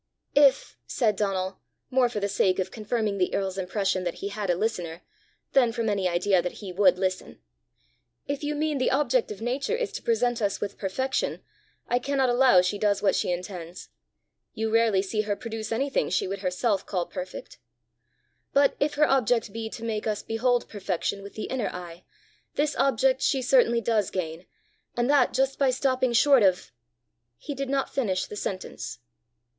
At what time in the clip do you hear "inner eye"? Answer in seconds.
21.43-22.05